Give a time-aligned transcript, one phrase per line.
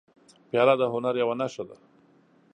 [0.49, 1.77] پیاله د هنر یوه نښه ده.